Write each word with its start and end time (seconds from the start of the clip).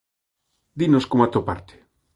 Dinos 0.79 1.05
como 1.09 1.23
atoparte. 1.25 1.75